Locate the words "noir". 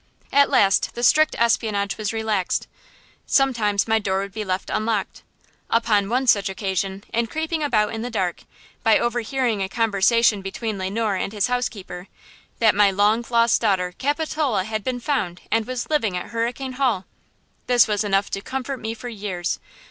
10.89-11.13